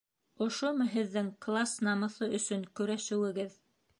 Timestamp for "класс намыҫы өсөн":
1.45-2.65